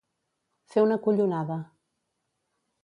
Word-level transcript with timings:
Fer 0.75 0.83
una 0.85 0.97
collonada. 1.05 1.59